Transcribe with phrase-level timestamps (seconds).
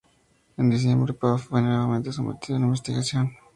[0.57, 3.33] En diciembre, Paf fue nuevamente sometido a una investigación.